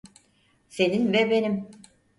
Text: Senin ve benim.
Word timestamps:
Senin 0.69 1.13
ve 1.13 1.29
benim. 1.29 1.67